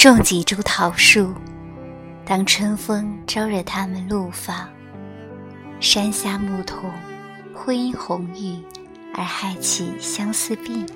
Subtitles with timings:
[0.00, 1.34] 种几株桃树，
[2.24, 4.66] 当春风招惹它们怒放。
[5.78, 6.90] 山下牧童
[7.52, 8.58] 会因红玉
[9.14, 10.88] 而害起相思病，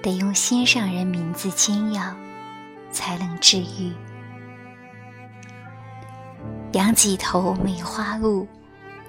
[0.00, 2.16] 得用心上人名字煎药，
[2.90, 3.92] 才能治愈。
[6.72, 8.48] 仰几头梅花鹿，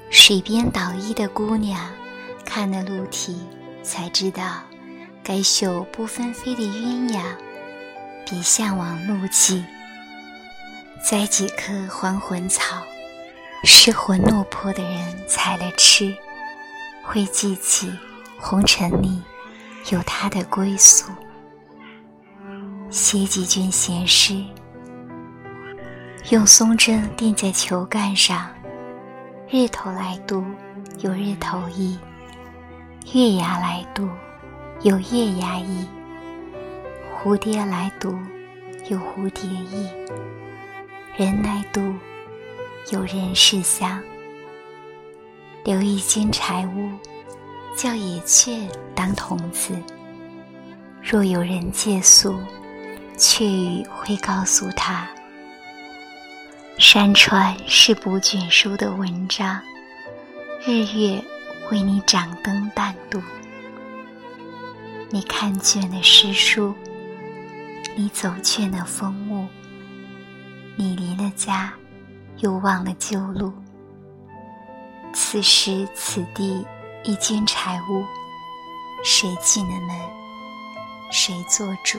[0.10, 1.90] 水边捣衣的姑娘
[2.44, 3.40] 看了鹿体，
[3.82, 4.60] 才知道
[5.24, 7.22] 该绣不纷飞的鸳鸯，
[8.26, 9.64] 别向往怒气。
[11.04, 12.82] 栽几棵还魂草。
[13.64, 16.16] 失魂落魄的人采了吃，
[17.02, 17.92] 会记起
[18.38, 19.24] 红尘里
[19.90, 21.12] 有他的归宿。
[22.92, 24.40] 写几卷闲诗，
[26.30, 28.48] 用松针钉在球杆上，
[29.50, 30.46] 日头来读
[31.00, 31.98] 有日头意，
[33.14, 34.08] 月牙来读
[34.82, 35.88] 有月牙意，
[37.26, 38.16] 蝴蝶来读
[38.88, 39.90] 有蝴蝶意，
[41.18, 41.82] 人来读。
[42.92, 44.00] 有人是香，
[45.64, 46.92] 留一间柴屋，
[47.76, 48.60] 叫野雀
[48.94, 49.74] 当童子。
[51.02, 52.38] 若有人借宿，
[53.18, 55.10] 雀语会告诉他：
[56.78, 59.60] 山川是不卷书的文章，
[60.64, 61.20] 日月
[61.72, 63.20] 为你掌灯伴读。
[65.10, 66.72] 你看倦了诗书，
[67.96, 69.48] 你走却了风物，
[70.76, 71.74] 你离了家。
[72.40, 73.54] 又忘了旧路。
[75.14, 76.68] 此时此地
[77.06, 78.04] 一间柴屋，
[79.06, 79.98] 谁进了门，
[81.14, 81.98] 谁做主？